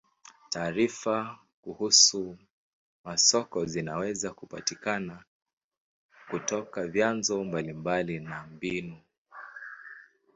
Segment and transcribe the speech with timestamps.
[0.49, 2.37] Taarifa kuhusu
[3.03, 5.23] masoko zinaweza kupatikana
[6.29, 8.97] kutoka vyanzo mbalimbali na na mbinu.